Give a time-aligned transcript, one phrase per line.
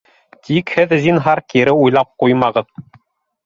[0.47, 2.77] Тик һеҙ, зинһар, кире уйлап ҡуймағыҙ!